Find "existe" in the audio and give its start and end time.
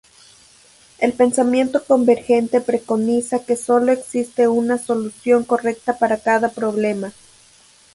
3.91-4.47